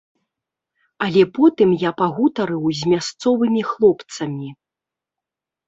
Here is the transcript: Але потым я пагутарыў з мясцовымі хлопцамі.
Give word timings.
Але 1.07 1.23
потым 1.37 1.69
я 1.83 1.91
пагутарыў 2.01 2.63
з 2.81 2.95
мясцовымі 2.95 3.61
хлопцамі. 3.71 4.49